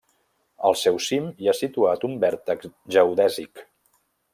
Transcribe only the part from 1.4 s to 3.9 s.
hi ha situat un vèrtex geodèsic.